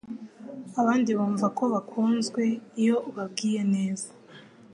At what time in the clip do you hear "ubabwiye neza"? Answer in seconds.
3.09-4.09